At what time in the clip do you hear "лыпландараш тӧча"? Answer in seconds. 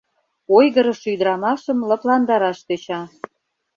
1.89-3.01